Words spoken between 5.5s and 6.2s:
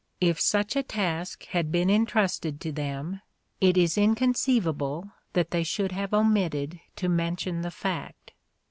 they should have